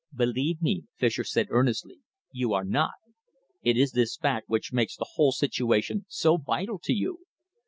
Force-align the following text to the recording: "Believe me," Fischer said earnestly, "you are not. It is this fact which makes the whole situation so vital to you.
"Believe 0.15 0.63
me," 0.63 0.85
Fischer 0.97 1.23
said 1.23 1.45
earnestly, 1.51 1.99
"you 2.31 2.53
are 2.53 2.63
not. 2.65 2.95
It 3.61 3.77
is 3.77 3.91
this 3.91 4.17
fact 4.17 4.49
which 4.49 4.73
makes 4.73 4.97
the 4.97 5.09
whole 5.13 5.31
situation 5.31 6.05
so 6.09 6.37
vital 6.37 6.79
to 6.79 6.91
you. 6.93 7.19